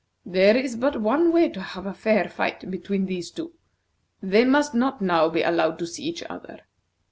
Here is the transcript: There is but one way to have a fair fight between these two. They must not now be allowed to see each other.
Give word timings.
There 0.25 0.57
is 0.57 0.75
but 0.75 0.99
one 0.99 1.31
way 1.31 1.47
to 1.49 1.61
have 1.61 1.85
a 1.85 1.93
fair 1.93 2.27
fight 2.27 2.71
between 2.71 3.05
these 3.05 3.29
two. 3.29 3.53
They 4.19 4.43
must 4.45 4.73
not 4.73 4.99
now 4.99 5.29
be 5.29 5.43
allowed 5.43 5.77
to 5.77 5.85
see 5.85 6.05
each 6.05 6.23
other. 6.23 6.61